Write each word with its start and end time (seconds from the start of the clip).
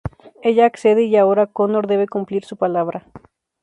Ella 0.41 0.65
accede, 0.65 1.03
y 1.03 1.15
ahora 1.15 1.45
Conor 1.45 1.85
debe 1.85 2.07
cumplir 2.07 2.43
su 2.43 2.57
palabra. 2.57 3.05